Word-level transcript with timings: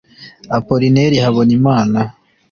Apollinaire 0.57 1.17
Habonimana 1.25 2.01